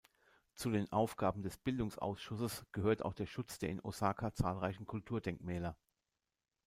[0.55, 5.77] Zu den Aufgaben des Bildungsausschusses gehört auch der Schutz der in Osaka zahlreichen Kulturdenkmäler.